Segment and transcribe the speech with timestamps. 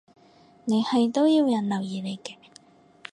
[0.65, 2.35] 你係都要人留意你嘅